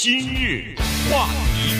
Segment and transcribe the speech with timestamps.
[0.00, 0.76] 今日
[1.10, 1.26] 话
[1.56, 1.74] 题，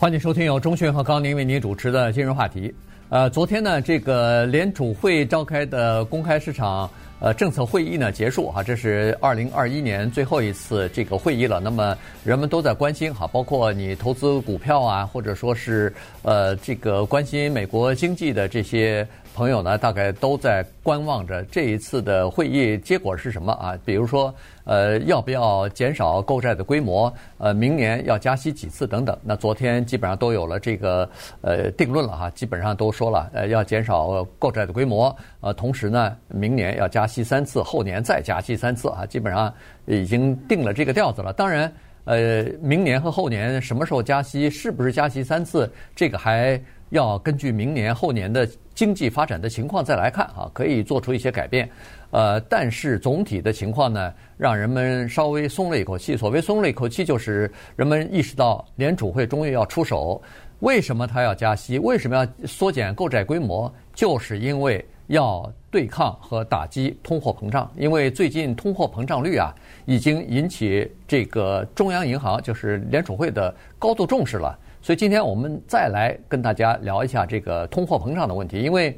[0.00, 2.74] 欢迎收听由钟迅和高宁为您主持的今日话题。
[3.10, 11.60] 呃，昨天呢，这个联储会召开的公开市场呃政策会议呢结束哈，这是二零二一年最后一次这个会议了。
[11.60, 19.06] 那么人们都在关心哈，包括你投资股票啊，或者说是呃这个关心美国经济的这些。
[19.34, 23.78] 朋友呢，大概都在观望着这一次的会议结果是什么啊？
[23.84, 24.34] 比如说，
[24.66, 27.12] 呃，要不要减少购债的规模？
[27.38, 29.16] 呃，明年要加息几次等等。
[29.22, 31.08] 那昨天基本上都有了这个
[31.40, 35.16] 呃定论了哈，基本上都说了，呃，要减少购债的规模。
[35.40, 39.52] 呃，同时呢，明年要加息三次，后年再加息三次啊，基本上
[39.84, 41.32] 已经定了这个调子了。
[41.32, 41.72] 当然，
[42.04, 46.60] 呃，明年和后年什么时候加息，是不是加息三次，这个还
[46.90, 48.48] 要根据明年后年的。
[48.76, 51.66] 经济发展的情况再来看啊，可以做出一些改变，
[52.10, 56.14] 呃，但是总体的情况呢，让人们稍微松了一口气。
[56.14, 60.20] 所谓松了一口气，就是人们意识到联储会终于要出手。
[60.58, 61.78] 为什么他要加息？
[61.78, 63.74] 为什么要缩减购债规模？
[63.94, 67.72] 就是因为要对抗和打击通货膨胀。
[67.76, 69.54] 因为最近通货膨胀率啊，
[69.86, 74.58] 已经引起这个中央银行，就是联储会的高度重视了。
[74.86, 78.96] 所以今天我们再来跟大家聊一下这个通货膨胀的问题，因为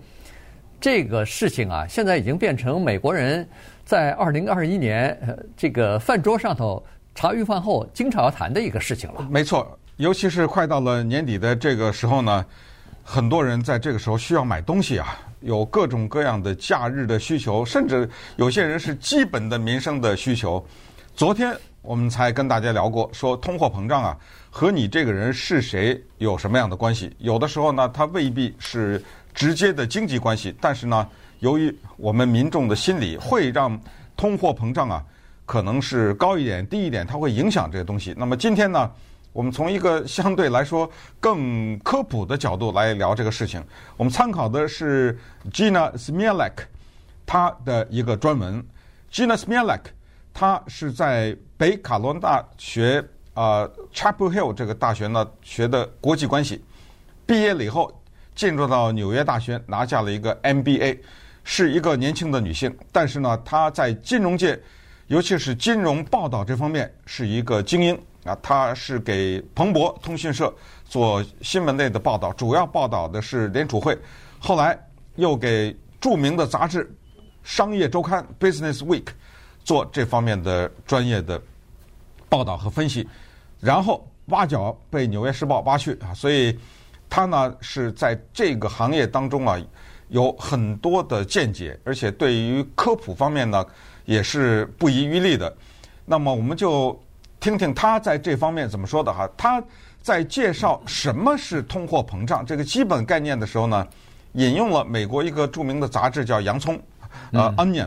[0.79, 3.49] 这个事情啊，现在已经变成美国人
[3.87, 5.19] 在二零二一年
[5.57, 9.27] 这个饭桌上头茶余饭后经常要谈的一个事情了。
[9.31, 9.67] 没错，
[9.97, 12.45] 尤其是快到了年底的这个时候呢，
[13.03, 20.63] 很多人在这个时候需要买东西啊，有各种各样的假日的需求，甚至有些人是基本的民生的需求。
[21.15, 24.15] 昨天我们才跟大家聊过，说通货膨胀啊。
[24.51, 27.15] 和你这个人是谁有什么样的关系？
[27.19, 29.03] 有的时候呢，它未必是
[29.35, 31.07] 直接的经济关系，但是呢，
[31.41, 33.79] 由于我们民众的心理会让
[34.17, 35.05] 通货膨胀啊，
[35.45, 38.15] 可能是高一点、低一点，它会影响这个东西。
[38.17, 38.91] 那么今天呢，
[39.33, 40.91] 我们从一个相对来说
[41.21, 43.63] 更科普的角度来聊这个事情。
[43.97, 45.17] 我们参考的是
[45.53, 46.55] Gina Smialek
[47.27, 48.65] 他的一个专文。
[49.13, 49.83] Gina Smialek
[50.33, 53.05] 他是在北卡罗大学。
[53.39, 56.61] 呃，Chapel Hill 这个大学呢，学的国际关系，
[57.25, 58.03] 毕业了以后
[58.35, 60.99] 进入到纽约大学，拿下了一个 MBA，
[61.45, 62.77] 是一个年轻的女性。
[62.91, 64.61] 但是呢，她在金融界，
[65.07, 68.37] 尤其是金融报道这方面是一个精英啊。
[68.43, 70.53] 她是给彭博通讯社
[70.85, 73.97] 做新闻类的报道，主要报道的是联储会。
[74.41, 74.77] 后来
[75.15, 76.85] 又给著名的杂志
[77.45, 79.07] 《商业周刊》（Business Week）
[79.63, 81.41] 做这方面的专业的
[82.29, 83.07] 报道和分析。
[83.61, 86.57] 然后挖角被《纽约时报》挖去啊，所以
[87.11, 89.59] 他呢是在这个行业当中啊
[90.09, 93.65] 有很多的见解，而且对于科普方面呢
[94.05, 95.53] 也是不遗余力的。
[96.05, 96.99] 那么我们就
[97.41, 99.29] 听听他在这方面怎么说的哈。
[99.37, 99.63] 他
[100.01, 103.87] 在介绍什么是通货膨胀这个基本概念的时候呢，
[104.33, 106.77] 引用了美国一个著名的杂志叫《洋葱》
[107.33, 107.87] 呃，《Onion》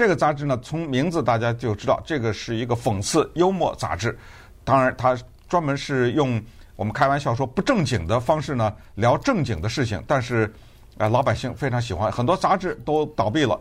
[0.00, 4.18] 这个杂志呢，从名字大家就知道这个是一个讽刺幽默杂志。
[4.64, 5.14] 当然，它
[5.46, 6.42] 专门是用
[6.74, 10.50] 我们开玩笑说不正经的方式呢聊正经的事情，但是
[10.96, 13.60] 啊，老百姓非常喜欢，很多杂志都倒闭了，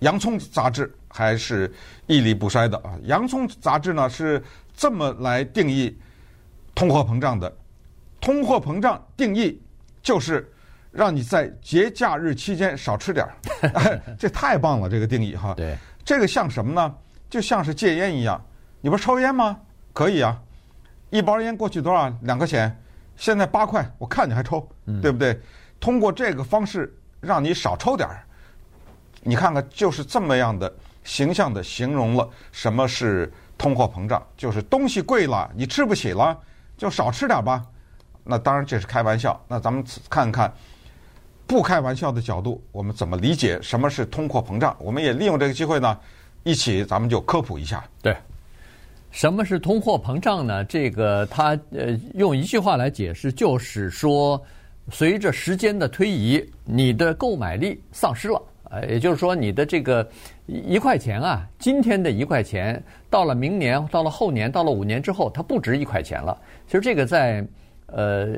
[0.00, 1.72] 洋葱杂志还是
[2.08, 2.98] 屹立不衰的啊。
[3.04, 4.42] 洋葱杂志呢是
[4.76, 5.96] 这么来定义
[6.74, 7.56] 通货膨胀的：
[8.20, 9.56] 通货膨胀定义
[10.02, 10.52] 就是
[10.90, 13.32] 让你在节假日期间少吃点儿，
[13.74, 15.54] 哎，这太棒了，这个定义哈。
[15.54, 16.94] 对，这个像什么呢？
[17.28, 18.42] 就像是戒烟一样，
[18.80, 19.56] 你不是抽烟吗？
[19.92, 20.40] 可以啊，
[21.10, 22.12] 一包烟过去多少？
[22.22, 22.76] 两块钱，
[23.16, 24.68] 现在八块，我看你还抽，
[25.00, 25.38] 对不对？
[25.78, 28.24] 通过这个方式让你少抽点儿，
[29.22, 30.72] 你看看，就是这么样的
[31.04, 36.36] 形象的形容了什么是通货膨胀，就是东西贵了，你吃不起了，
[36.76, 37.64] 就少吃点吧。
[38.24, 40.52] 那当然这是开玩笑，那咱们看看
[41.50, 44.76] 不开玩笑的角度，我们怎么理解什么是通货膨胀？
[44.78, 45.98] 我们也利用这个机会呢，
[46.44, 47.84] 一起咱们就科普一下。
[48.00, 48.16] 对。
[49.10, 50.64] 什么是通货膨胀呢？
[50.66, 54.40] 这个它呃用一句话来解释，就是说，
[54.92, 58.40] 随着时间的推移，你的购买力丧失了。
[58.70, 60.08] 呃，也就是说，你的这个
[60.46, 62.80] 一块钱啊，今天的一块钱，
[63.10, 66.40] 到了明年，到了后年，到了五年之后，它不值一块钱了。
[66.68, 67.44] 其实这个在
[67.86, 68.28] 呃，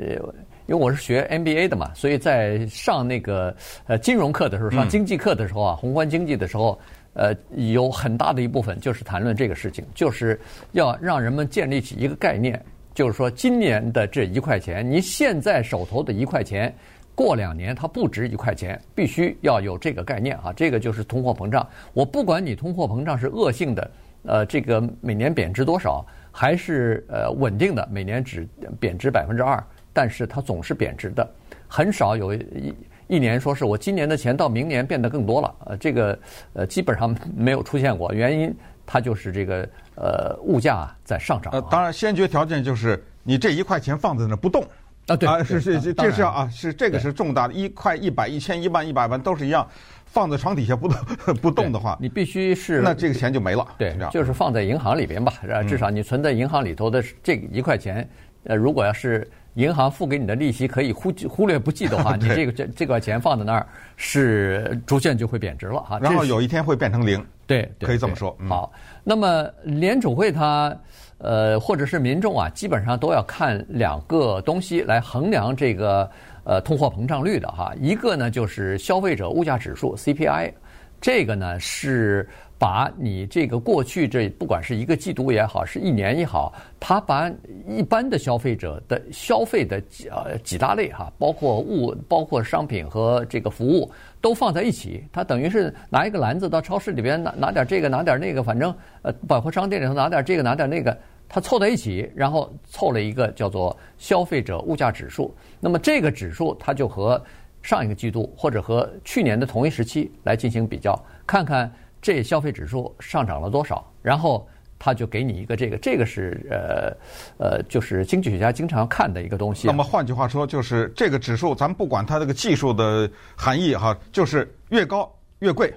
[0.65, 3.55] 因为我是学 MBA 的嘛，所以在上那个
[3.87, 6.79] 呃金融课的时候，上经济课的时候啊，宏观经济的时候。
[7.15, 12.59] 呃，有很大的一部分就是谈论这个事情，就是要让人们建立起一个概念，
[12.95, 16.73] 就是说，今年的这一块钱，你现在手头的一块钱，
[17.13, 20.51] 过两年它不值一块钱，必须要有这个概念啊。
[20.55, 21.69] 这个就是通货膨胀。
[21.93, 23.91] 我不管你通货膨胀是恶性的，
[24.23, 28.47] 呃，这个每年贬值多少，还是呃稳定的，每年只
[28.79, 29.63] 贬值百分之二，
[29.93, 31.25] 但是它总是贬值的，
[31.67, 32.73] 很少有一
[33.07, 36.19] 一年说是我今年的钱到明年变得更多了，呃，这个
[36.53, 38.53] 呃基本上没有出现过，原因
[38.85, 41.53] 它就是这个呃物价在上涨。
[41.53, 44.65] 呃，当然先决条件就是你这一块钱放在那不动。
[45.07, 49.67] 啊，对啊，是是是，这是啊，是这个是重大的，一块、一百、一千、一万、一百万都是一样，
[50.05, 50.97] 放在床底下不动
[51.41, 53.67] 不动的话，你必须是那这个钱就没了。
[53.77, 55.33] 对，就是放在银行里边吧，
[55.67, 58.09] 至少你存在银行里头的这一块钱，
[58.43, 65.99] 呃，如果要是银行付给你的利息可以忽忽略不计的话， 你这个这这个钱放在那儿是逐渐就会贬值了哈。
[65.99, 68.35] 然后有一天会变成零，对，可以这么说。
[68.47, 68.71] 好，
[69.03, 70.75] 那么联储会它。
[71.19, 76.09] 呃，或者是民众啊，基本上都要看两个东西来衡量这个
[76.43, 77.73] 呃通货膨胀率的哈。
[77.79, 80.51] 一个呢就是消费者物价指数 CPI，
[80.99, 82.27] 这个呢是
[82.63, 87.29] 把你这个过去这不管是一个季度也好，是一年也好，它把
[87.67, 100.97] 一般的消费者的消费的几呃几大类哈，包括物、包括商品和这个服务都放在一起，它等于是拿一个篮子到超市里边拿拿点这个拿点那个，反正呃百货商店里头拿点这个拿点那个。
[101.27, 105.35] 它凑在一起，然后凑了一个叫做消费者物价指数。
[105.59, 107.21] 那么这个指数它就和
[107.61, 111.69] 上一个季度或者和去年的同一时期来进行比较，看看
[112.03, 114.47] 这消费指数上涨了多少，然后
[114.77, 119.65] 他就给你一个这个，这个是呃呃，就是经济学家经常看的一个东西。
[119.65, 125.73] 那么换句话说，就是这个指数，咱们不管它这个技术的含义哈，就是越高越贵，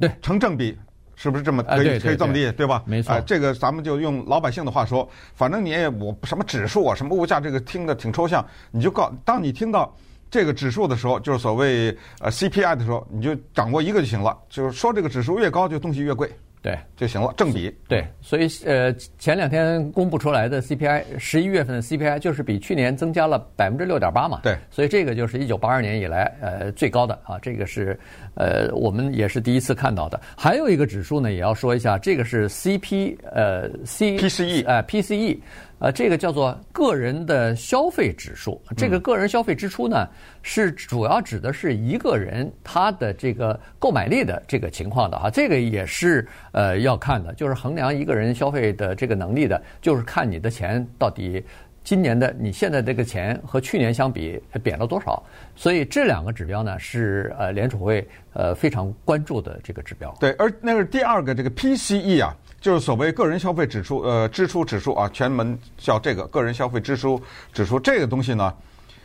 [0.00, 0.76] 对，成正比。
[1.22, 2.82] 是不是这么可以可以这么理解对吧？
[2.86, 9.94] 没错，这个咱们就用老百姓的话说，反正你也我什么指数啊，什么物价，这个听着挺抽象，你就告，当你听到
[10.30, 16.30] 这个指数的时候，就是所谓呃 CPI 的时候，你就掌握一个就行了，就是说这个指数越高，就东西越贵。
[16.62, 17.74] 对，就行了，正比。
[17.88, 24.40] 对，所以呃，前两天公布出来的 CPI，十一月份的 CPI 就是比去年增加了百分之六点八嘛。
[24.42, 27.98] 对，所以这个就是一九八二年以来呃最高的啊，这个是
[28.34, 30.20] 呃我们也是第一次看到的。
[30.36, 35.38] 还有一个指数呢，也要说一下，这个是 CP 呃 C PCE 呃 PCE。
[35.80, 38.60] 呃，这个叫做个人的消费指数。
[38.76, 40.06] 这个个人消费支出呢，
[40.42, 45.30] 是主要指的是一个人他的这个购买力的这个情况的哈。
[45.30, 51.42] 这个也是呃要看的，就是衡量一个人消费的这个能力的，就是看你的钱到底
[51.82, 55.22] 今年的你现在这个钱和去年相比贬了多少。
[55.56, 60.14] 所以这两个指标呢，是呃联储会呃非常关注的这个指标。
[60.20, 62.36] 对，而那个第二个这个 PCE 啊。
[62.60, 67.20] 就是所谓个人消费指数，呃，支出指数啊，全门叫这个个人消费支出
[67.52, 67.80] 指数。
[67.80, 68.52] 这个东西呢，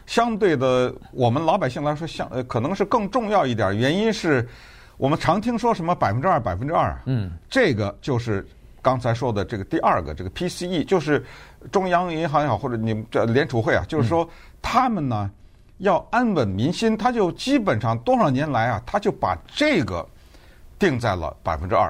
[0.06, 3.76] 相对的，我们老百姓来说，相呃可能是更重要一点。
[3.78, 4.46] 原因是
[4.98, 8.46] 我们常听说什么百分之二、百分之二，嗯，这个就是
[8.82, 11.26] 刚才说的这个第二个这个 PCE，就是
[11.72, 14.30] 中央银行也好，或者你们这联储会啊，就是说
[14.62, 15.32] 他们呢
[15.78, 20.06] 要安稳民心，他就基本上多少年来啊，他就把这个
[20.78, 21.90] 定在了百分之二。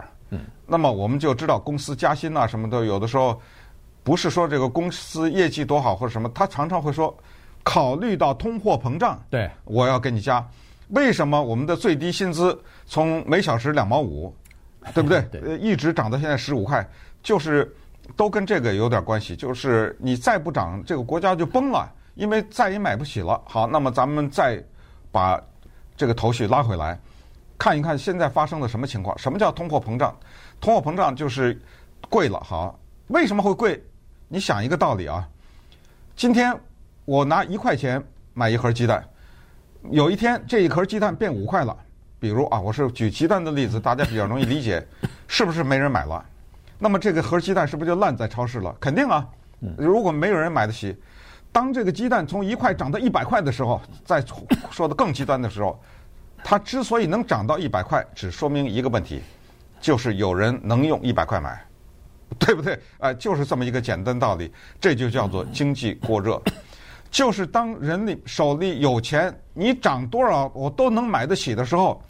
[0.67, 3.39] 那么我们就知道公司加薪啊，什么的有的时候
[4.03, 7.15] 不是说这个公司业绩多好或者什么，他常常会说
[7.63, 10.45] 考虑到通货膨胀，对，我要给你加。
[10.89, 14.31] 为什么我们的最低薪资从每小时两毛五，
[14.93, 15.21] 对不对？
[15.33, 16.87] 对，一直涨到现在十五块，
[17.23, 17.75] 就是
[18.15, 19.35] 都跟这个有点关系。
[19.35, 23.41] 就是你再不涨，这个国家就崩了，因为再也买不起了。
[23.45, 24.63] 好，那么咱们再
[25.11, 25.41] 把
[25.97, 26.99] 这个头绪拉回来，
[27.57, 29.17] 看一看现在发生了什么情况？
[29.17, 30.15] 什么叫通货膨胀？
[30.59, 31.59] 通货膨胀就是
[32.09, 33.83] 贵了，好，为什么会贵？
[34.27, 35.27] 你想一个道理啊，
[36.15, 36.57] 今天
[37.05, 39.03] 我拿一块钱买一盒鸡蛋，
[39.91, 41.77] 有一天这一盒鸡蛋变五块了，
[42.19, 44.85] 比如啊，我是举鸡蛋的例子，大家比较容易理解，
[45.27, 46.25] 是不是没人买了？
[46.79, 48.75] 那么这个盒鸡蛋是不是就烂在超市了？
[48.79, 49.27] 肯定啊，
[49.77, 50.95] 如果没有人买得起，
[51.51, 54.23] 当这个鸡蛋从一块涨到一百块的时候，再
[54.71, 55.79] 说的更极端的时候，
[56.43, 59.21] 它之所以能涨到一百块，只说明一个问题。
[59.85, 61.63] 就是有人能用一百块买，
[62.39, 62.79] 对不对？
[62.97, 64.51] 哎，就是这么一个简单道理，
[64.81, 66.41] 这就叫做经济过热。
[67.11, 72.01] 就是当人里手里有钱，你涨多少我都能买得起的时候，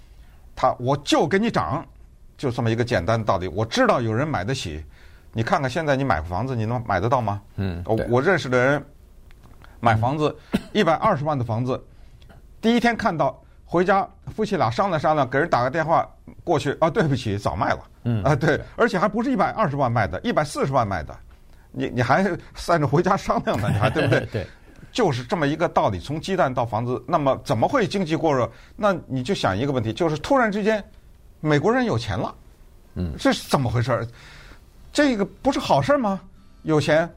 [0.56, 1.86] 他我就给你涨，
[2.38, 3.46] 就这么一个简单道理。
[3.50, 4.82] 我知道有人买得起，
[5.34, 7.42] 你看看现在你买房子，你能买得到吗？
[7.58, 8.82] 嗯，我我认识的人
[9.82, 10.34] 买房子
[10.72, 11.84] 一百二十万的房子，
[12.62, 13.38] 第一天看到。
[13.66, 16.08] 回家，夫妻俩商量商量，给人打个电话
[16.44, 17.80] 过去啊，对不起，早卖了。
[18.04, 21.18] 嗯啊，对，而且还不是一百二十万卖的，一百四十万卖的，
[21.72, 24.26] 你你还算着回家商量呢，你还对不对？
[24.32, 24.48] 对，
[24.92, 26.00] 就是这么一个道理。
[26.00, 28.50] 从鸡蛋到房子，那么怎么会经济过热？
[28.76, 30.84] 那你就想一个问题，就是突然之间，
[31.42, 32.36] 美国人有钱了，
[32.94, 34.08] 嗯，这是怎么回事？
[34.94, 36.22] 这个不是好事吗？
[36.62, 37.10] 有钱，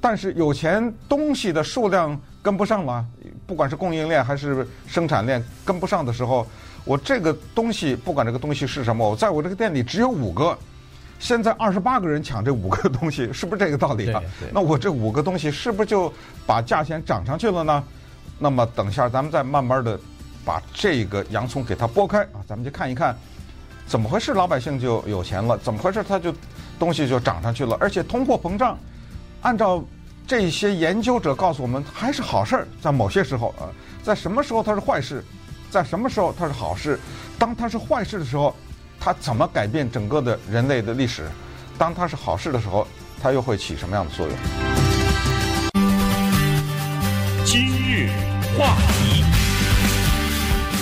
[0.00, 3.04] 但是有钱东西的数量跟不上了，
[3.46, 6.46] 不管是供应链还是生产链跟不上的时候，
[6.84, 10.56] 我这个东西不管这个东西是什么，我在我这个店里只有五个，
[11.18, 14.20] 现在二十八个人抢这五个东西，是不是这个道理啊？
[14.52, 16.12] 那我这五个东西是不是就
[16.44, 17.84] 把价钱涨上去了呢？
[18.38, 19.98] 那么等一下咱们再慢慢的
[20.44, 23.16] 把这个洋葱给它剥开啊，咱们就看一看
[23.86, 26.34] 怎么回事，老百姓就有钱了，怎么回事它就
[26.78, 28.78] 东西就涨上去了，而且通货膨胀，
[29.40, 29.82] 按照
[30.26, 33.70] 这些研究者告诉我们还是好事儿，在某些时候啊，
[34.02, 35.24] 在什么时候它是坏事，
[35.70, 36.98] 在什么时候它是好事？
[37.38, 38.52] 当它是坏事的时候，
[38.98, 41.30] 它怎么改变整个的人类的历史？
[41.78, 42.84] 当它是好事的时候，
[43.22, 44.36] 它又会起什么样的作用？
[47.44, 48.10] 今日
[48.58, 49.22] 话题，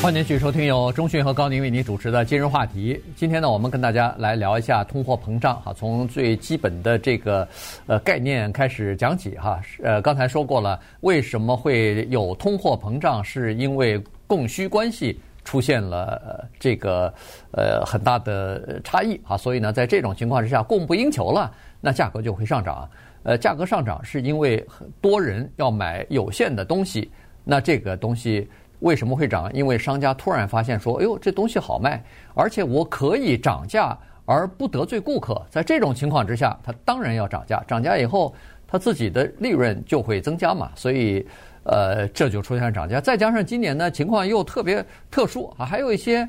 [0.05, 3.03] 欢迎继续收听由中讯和高宁为您主持的今日话题。
[3.17, 7.49] 今天呢，我们跟大家来聊一下通货膨胀哈，从最基本的这个
[7.87, 9.59] 呃概念开始讲起哈。
[9.83, 17.11] 呃，刚才说过了，为什么会有通货膨胀，是因为供需关系出现了这个
[17.53, 22.87] 呃很大的差异啊，所以呢，在这种情况之下，供不应求了，那价格就会上涨。
[23.23, 27.11] 呃，价格上涨是因为很多人要买有限的东西，
[27.43, 28.47] 那这个东西
[28.81, 29.51] 为什么会涨？
[29.55, 32.03] 因为商家突然发现说，哎呦，这东西好卖，
[32.35, 35.41] 而且我可以涨价而不得罪顾客。
[35.51, 38.35] 在这种情况之下，他当然要涨价，涨价以后
[38.67, 41.27] 他自己的利润就会增加嘛，所以
[41.63, 43.01] 呃，这就出现涨价。
[43.01, 46.29] 再加上今年呢情况又特别特殊啊，还有一些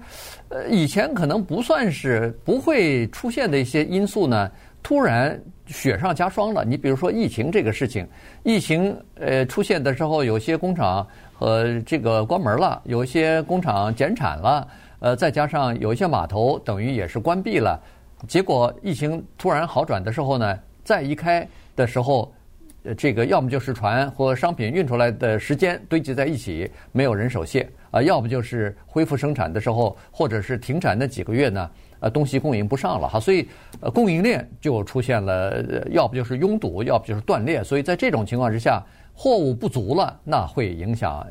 [0.49, 4.49] 呃以前可能不算是不会出现的一些因素呢。
[4.85, 6.63] 突然雪上加霜了。
[6.63, 8.07] 你比如说疫情这个事情，
[8.43, 14.67] 疫情呃出现的时候，有些工厂和这个关门了，有些工厂减产了，
[14.99, 17.81] 呃，再加上有一些码头等于也是关闭了。
[18.27, 22.31] 结果疫情突然好转的时候呢，再一开的时候，
[22.95, 31.67] 这个要么就是船或商品运出来的时间堆积在一起，没有人手卸啊；要不就是恢复生产的时候，或者是停产那几个月呢。
[32.09, 33.47] 东西供应不上了哈，所以
[33.81, 37.63] 呃，供应链就出现了，要不就是拥堵，要不就是断裂。
[37.63, 38.83] 所以在这种情况之下，
[39.13, 41.25] 货物不足了，那会影响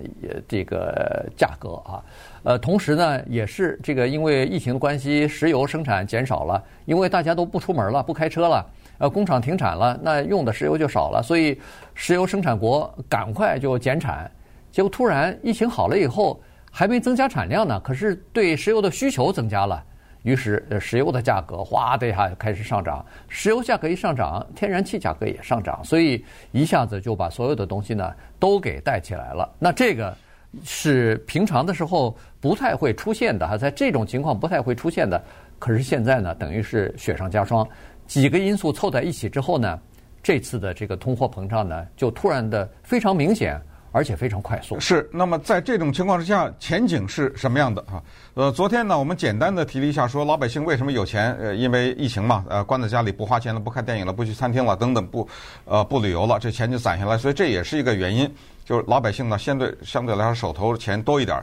[0.48, 2.02] 这个价格啊。
[2.42, 8.66] 呃，同时呢，也是这个因为疫情的关系，石油生产减少了，因为大家都不出门了，不开车了，
[8.98, 11.60] 呃，工厂停产了，那用的石油就少了，所以
[11.94, 14.30] 石油生产国赶快就减产。
[14.72, 16.40] 结果突然疫情好了以后，
[16.70, 19.84] 还没增加产量呢，可是对石油的需求增加了。
[20.24, 23.04] 于是，石油的价格哗的一下开始上涨。
[23.28, 29.54] 石油价格一上涨，天然气价格也上涨，所以一下子就把所有的东西呢都给带起来了。
[29.58, 30.16] 那这个
[30.62, 35.22] 是平常的时候不太会出现的哈，在这种情况不太会出现的。
[35.58, 37.68] 可是现在呢，等于是雪上加霜，
[38.06, 39.78] 几个因素凑在一起之后呢，
[40.22, 43.60] 这次的这个通货膨胀呢，就突然的非常明显。
[43.94, 44.78] 而且非常快速。
[44.80, 48.02] 是，那么在这种情况之下，前景是什么样的啊？
[48.34, 51.32] 呃，昨天呢，我们简单的提了一下，说老百姓为什么有钱？
[51.34, 55.28] 呃，因为疫情嘛，呃，关在家里不花钱了，不看电影了，不去餐厅了，等等，不，
[55.64, 58.28] 呃，不旅游了，这钱就攒下来，所以这也是一个原因，
[58.64, 61.40] 就是老百姓呢，相对相对来说手头钱多一点。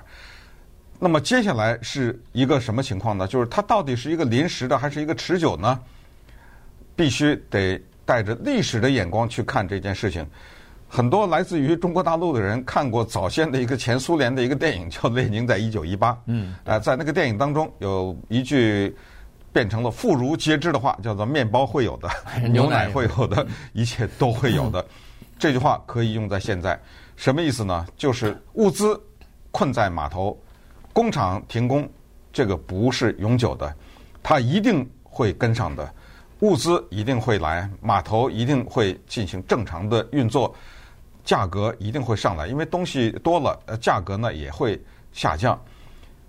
[0.99, 3.25] 那么接下来是一个什么情况呢？
[3.25, 5.79] 就是它到底是一个临时的，还是一个持久呢？
[6.97, 10.27] 必须得带着历史的眼光去看这件事情。
[10.93, 16.11] 很多来自于中国大陆的人看过早先的一个前苏联的一个电影，叫《列宁在一九一八》。
[16.25, 18.93] 嗯，呃，在那个电影当中有一句
[19.53, 22.09] 变成了妇孺皆知的话，叫做“面包 会有的，
[22.49, 24.85] 牛奶会有的，一切都会有的”。
[25.39, 26.77] 这句话可以用在现在，
[27.15, 27.87] 什么意思呢？
[27.95, 29.01] 就是物资
[29.51, 30.37] 困在码头，
[30.91, 31.89] 工厂停工，
[32.33, 33.73] 这个不是永久的，
[34.21, 35.89] 它一定会跟上的，
[36.41, 40.53] 物资一定会来，码头一定会进行正常的运作。
[41.23, 44.81] 价格一定会上来，因为东西多了，呃，价格呢也会
[45.13, 45.59] 下降。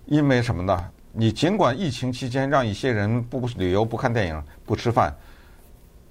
[0.05, 0.91] 因为什么呢？
[1.11, 5.15] 你尽管疫情期间让一些人不旅游、不看电影、不吃饭，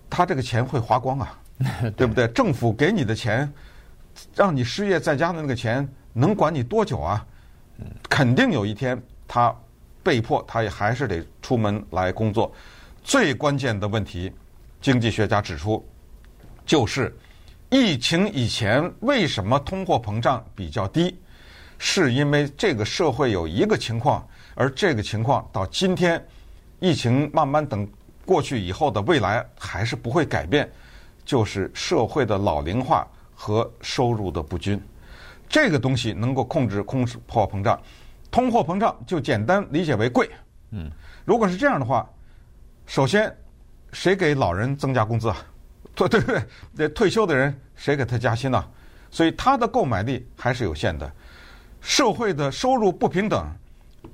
[0.09, 1.39] 他这个钱会花光啊，
[1.97, 2.27] 对不对？
[2.29, 3.53] 政府给你的钱，
[4.35, 7.27] 让你失业在家的那个钱，能管你多久啊？
[8.09, 9.55] 肯定有一天他
[10.03, 12.53] 被迫，他也还是得出门来工作。
[13.03, 14.33] 最关键的问题，
[14.81, 15.85] 经济学家指出，
[16.65, 17.15] 就是。
[17.73, 21.19] 疫情以前为什么通货膨胀比较低？
[21.79, 26.23] 是因为这个社会有一个情况，而这个情况到今天，
[26.81, 27.89] 疫情慢慢等
[28.27, 30.71] 过去以后的未来还是不会改变，
[31.25, 34.79] 就是社会的老龄化和收入的不均。
[35.49, 37.81] 这个东西能够控制通货膨胀，
[38.31, 40.29] 通货膨胀就简单理解为贵。
[40.73, 40.91] 嗯，
[41.25, 42.07] 如果是这样的话，
[42.85, 43.35] 首先
[43.95, 45.39] 谁给老人增加工资啊？
[45.95, 46.43] 对对 对，
[46.77, 48.69] 这退休的人谁给他加薪呢、啊？
[49.11, 51.11] 所以他的购买力还是有限的。
[51.81, 53.47] 社会的收入不平等、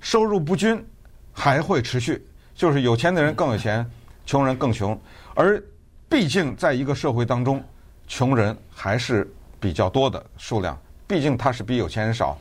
[0.01, 0.85] 收入不均
[1.33, 3.89] 还会持续，就是有钱的人更有钱，
[4.27, 4.99] 穷人更穷。
[5.35, 5.63] 而
[6.09, 7.63] 毕竟在一个社会当中，
[8.07, 9.31] 穷人还是
[9.61, 12.37] 比较多的数量，毕竟他是比有钱人少。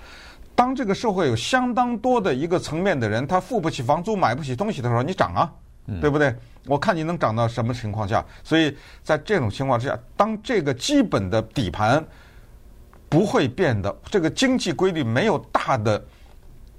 [0.55, 5.53] 当这个社会有相当多的一个层面的人，他付不起房租、买不起东西的时候，你涨啊，
[6.01, 6.35] 对不对？
[6.65, 8.23] 我看你能涨到什么情况下。
[8.43, 12.05] 所以在这种情况之下，当这个基本的底盘
[13.07, 16.05] 不会变的，这个经济规律没有大的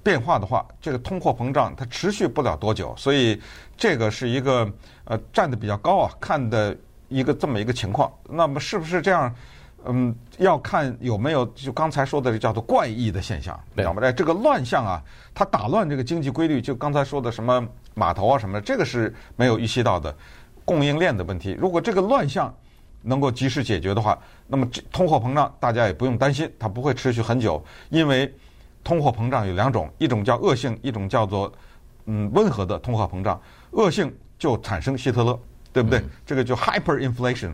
[0.03, 2.93] 变化的话，这个通货膨胀它持续不了多久。
[2.95, 3.41] 所以
[3.75, 4.71] 这个是一个
[5.05, 6.75] 呃站得比较高啊，看的
[7.07, 8.13] 一个这么一个情况。
[8.29, 9.33] 那么是不是这样？
[9.85, 14.01] 嗯，要看有没有就刚才说的这叫做怪异的现象，知道吗？
[14.03, 15.01] 哎，这个乱象啊，
[15.33, 16.61] 它打乱这个经济规律。
[16.61, 20.13] 就刚才说的什么码头啊什么的，这个是没有预期到的
[20.65, 21.55] 供应链的问题。
[21.57, 22.53] 如果这个乱象
[23.01, 27.63] 能够及时解决的话，那么这通货膨胀大家也不用担心，它不会持续很久。
[27.89, 28.31] 因为
[28.83, 31.51] 通货膨胀有两种，一种叫恶性，一种叫做
[32.05, 33.41] 嗯温和的通货膨胀。
[33.71, 35.39] 恶性就产生希特勒，
[35.71, 35.99] 对不对？
[35.99, 37.53] 嗯、这个就 hyperinflation。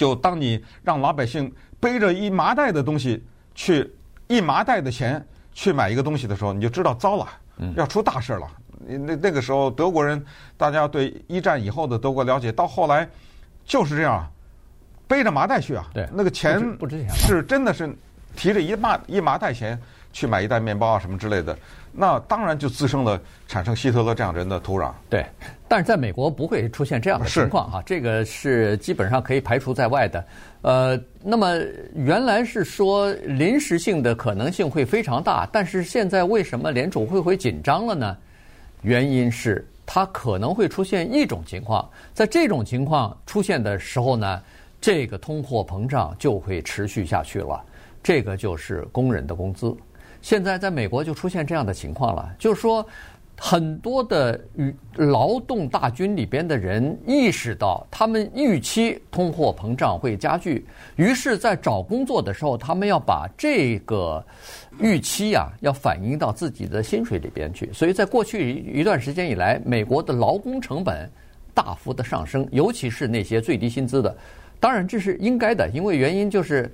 [0.00, 3.22] 就当你让老百姓背着一麻袋的东西
[3.54, 3.86] 去
[4.28, 7.28] 一麻袋的钱去买一个东西的时候，你就知道糟了，
[7.76, 8.48] 要出大事了。
[8.78, 10.24] 那那个时候德国人，
[10.56, 13.06] 大家对一战以后的德国了解，到后来
[13.66, 14.26] 就是这样，
[15.06, 15.84] 背着麻袋去啊。
[15.92, 17.94] 对，那个钱不值钱，是真的是
[18.34, 19.78] 提着一麻一麻袋钱
[20.12, 21.56] 去买一袋面包啊什么之类的。
[21.92, 24.92] 那当然就滋生了产生希特勒这样人的土壤。
[25.08, 25.26] 对，
[25.66, 30.24] 但是在美国不会出现这样的情况啊，这个是基本上可以排除在外的。
[30.62, 31.56] 呃，那么
[31.94, 38.16] 原来是说临时性的可能性会非常大，但是现在为什么联储会会紧张了呢？
[38.82, 44.40] 原因是它可能会出现一种情况，在这种情况出现的时候呢，
[44.80, 47.60] 这个通货膨胀就会持续下去了。
[48.00, 49.76] 这个就是工人的工资。
[50.22, 52.86] 现在在美国就出现这样的情况了，就是说，
[53.38, 54.38] 很多的
[54.96, 64.22] 劳动大军里边的人意识到，他们预期通货膨胀会加剧，于是，在找工作的时候，他们要把这个
[64.78, 67.72] 预期呀，要反映到自己的薪水里边去。
[67.72, 71.10] 所以在过去一段时间以来，美国的劳工成本
[71.54, 74.14] 大幅的上升，尤其是那些最低薪资的。
[74.60, 76.70] 当然，这是应该的，因为原因就是。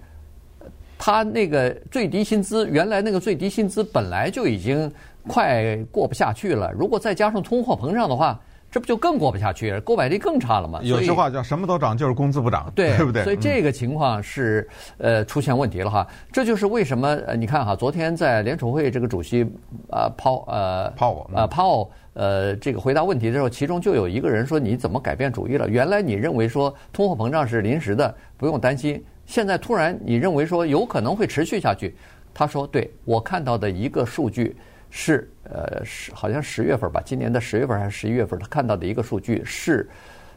[1.06, 4.92] 他那个最低薪资，原来那个最低薪资本来就已经
[5.28, 6.72] 快过不下去了。
[6.72, 8.40] 如果再加上通货膨胀的话，
[8.72, 10.80] 这不就更过不下去了，购买力更差了吗？
[10.82, 13.22] 有句话叫“什么都涨，就是工资不涨”，对，对不对？
[13.22, 16.04] 所以这个情况是呃出现问题了哈。
[16.32, 19.48] 这就是为什么呃你看哈，昨天在联储会这个主席
[19.88, 25.68] 啊抛呃抛呃抛呃这个回答问题的时候，其中就有一个人说：“你怎么改变主意了？
[25.68, 31.94] 原来你认为说通货膨胀是临时的，不用担心。”现在突然你认为说有可能会持续下去，
[32.32, 34.56] 他说对，我看到的一个数据
[34.88, 39.88] 是呃十好像十月份吧，今年的十月份还是十一月份，他看到的一个数据是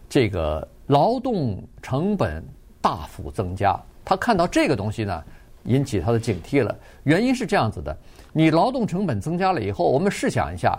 [0.09, 2.43] 这个劳动成本
[2.81, 3.79] 大幅增加。
[4.03, 5.23] 他看到这个东西呢，
[5.65, 6.75] 引起他的警惕了。
[7.03, 7.95] 原因是这样子的，
[8.33, 10.77] 你劳动成本增加了以后，我们试想一下，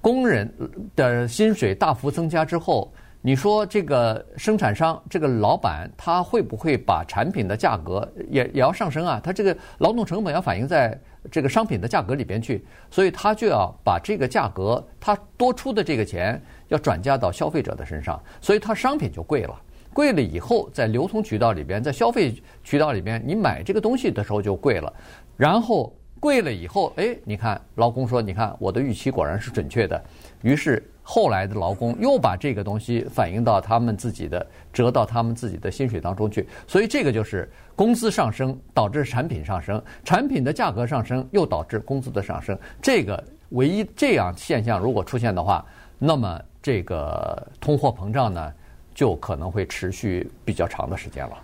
[0.00, 0.50] 工人
[0.96, 2.90] 的薪水大幅增加之后。
[3.22, 9.20] 你说这个生产商，这个老板，他会不会把产品的价格也也要上升啊？
[9.22, 10.98] 他这个劳动成本要反映在
[11.30, 19.54] 这个商品的价格里边去，所以他就要把这个价格，他多出的这个钱要转嫁到消费者的身上，所以他商品就贵了。
[19.92, 24.90] 贵了以后，在流通渠道里边，在消费渠道里边，你买这个东西的时候就贵了，
[25.36, 30.00] 然后贵了以后，哎，你看劳工说，你看我的预期果然是准确的，
[30.42, 30.80] 于是。
[31.02, 42.56] 后来的劳工又把这个东西反映到他们自己的折到他们自己的薪水当中去，所以这个就是工资上升导致产品上升，产品的价格上升又导致工资的上升。
[42.80, 45.66] 这个唯一这样现象如果出现的话，
[45.98, 48.52] 那么这个通货膨胀呢
[48.94, 51.36] 就可能会持续比较长的时间了。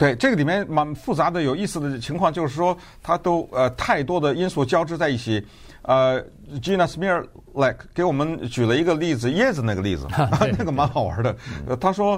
[0.00, 5.46] 对，这个里面蛮复杂的、有意思的情况，就是说它都呃太多的因素交织在一起。
[5.82, 6.18] 呃
[6.62, 10.06] ，Gina Smirlik 给我们举了一个例子，椰子那个例子，
[10.56, 11.36] 那个蛮好玩的。
[11.66, 12.16] 呃，他说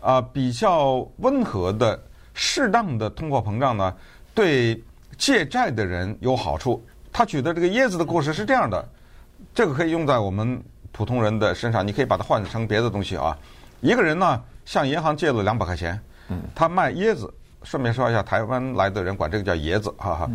[0.00, 1.98] 啊、呃，比较温和的、
[2.34, 3.94] 适当的通货膨胀呢，
[4.34, 4.78] 对
[5.16, 6.84] 借债的人有好处。
[7.10, 8.86] 他举的这个椰子的故事是这样的，
[9.54, 13.34] 这个可以用在我们普通人的身上，你可以把它换成别的东西啊。
[13.80, 15.98] 一个人呢，向银行借了两百块钱。
[16.28, 17.32] 嗯，他卖椰子，
[17.62, 20.30] 顺便说一下，台湾来的人管这个叫椰子，哈哈。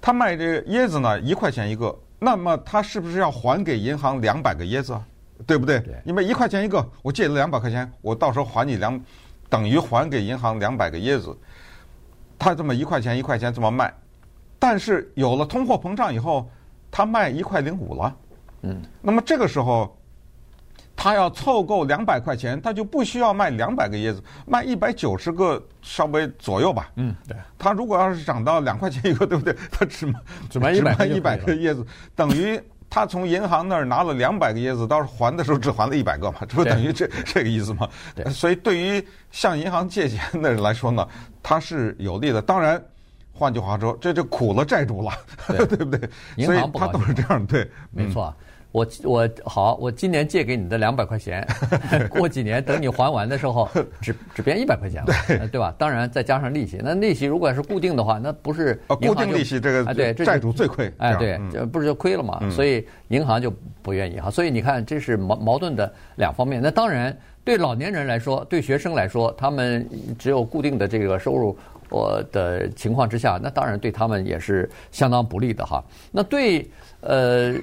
[0.00, 5.04] 他卖这个椰子呢，一块钱一个，那么他是不是要还给银行两百个椰子啊？
[5.46, 5.80] 对不对？
[5.80, 8.98] 对因为一块钱一个，我借了两百块钱，我到时候还你两，
[9.48, 11.36] 等于还给银行两百个椰子。
[12.38, 13.92] 他这么一块钱一块钱这么卖，
[14.58, 16.48] 但是有了通货膨胀以后，
[16.90, 18.16] 他卖一块零五了。
[18.62, 19.94] 嗯，那么这个时候，
[21.02, 26.90] 他要凑够两百块钱，他就不需要卖两百个椰子，卖一百九十个稍微左右吧。
[26.96, 27.34] 嗯，对。
[27.58, 29.56] 他如果要是涨到两块钱一个，对不对？
[29.72, 32.60] 他只卖只卖一百一百个椰子，等于
[32.90, 37.88] 他从银行那儿拿了两百个椰子，到时候还的时候只还了一百个嘛，这不等于这 这个意思吗？
[38.14, 38.30] 对。
[38.30, 41.08] 所以对于向银行借钱的人来说呢，
[41.42, 42.42] 他是有利的。
[42.42, 42.78] 当然，
[43.32, 45.10] 换句话说，这就苦了债主了，
[45.48, 46.10] 对， 对不对？
[46.36, 48.26] 银行不所以他都是这样，对，没错。
[48.38, 51.46] 嗯我我好，我今年借给你的两百块钱，
[52.10, 53.68] 过几年等你还完的时候，
[54.00, 55.74] 只只变一百块钱了，对，吧？
[55.76, 62.40] 当然再加上利息，那利息如果是固定的话，那不是固定利息这个对债主最亏，哎，对，这不是就亏了嘛？
[62.50, 63.52] 所以银行就
[63.82, 64.30] 不愿意哈。
[64.30, 66.62] 所以你看，这是矛矛盾的两方面。
[66.62, 69.84] 那当然，对老年人来说，对学生来说，他们
[70.16, 71.56] 只有固定的这个收入
[71.90, 75.84] 我的情况之下，那当然对他们也是相当不利的哈。
[76.10, 76.68] 那对。
[77.02, 77.54] 呃，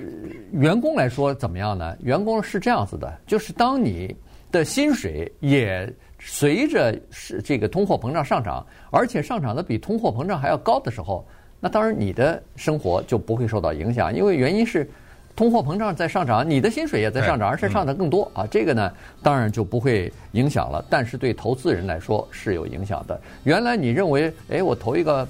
[0.52, 1.96] 员工来说怎么样呢？
[2.02, 4.16] 员工是这样子的，就是当你
[4.52, 5.88] 的薪水也
[6.18, 11.24] 随着是这个通货膨胀上涨，而且上涨的比通货膨胀还要高的时候，
[11.60, 14.90] 那当然你的生活就不会受到影响，因为原因是
[15.38, 20.84] 通货膨胀在上涨，你的薪水也在上涨，而且上涨更多啊，这个呢当然就不会影响了。
[20.90, 23.22] 但是对投资人来说是有影响的。
[23.44, 25.26] 原来你认为，哎，我投一个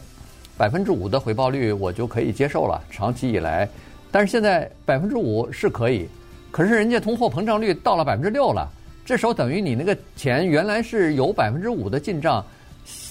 [0.58, 3.68] 百分之五的回报率，我就可以接受了，长期以来。
[4.10, 6.08] 但是现在百分之五是可以，
[6.52, 8.66] 可是人家通货膨胀率到了百分之六了，
[9.06, 12.44] 这时候等于你那个钱原来是有百分之五的进账，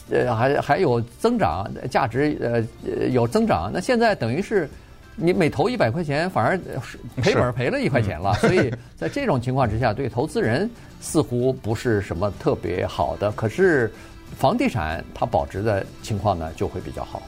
[0.08, 4.66] 呃，还还有增长价值，呃，有增长，那现在等于是
[5.16, 6.58] 你每投一百块钱，反而
[7.16, 8.34] 赔本赔了一块钱了。
[8.40, 13.32] 所以在这种情况之下，对投资人似乎不是什么特别好的。
[13.32, 13.90] 可是
[14.36, 17.22] 房地产它保值的情况呢，就会比较好。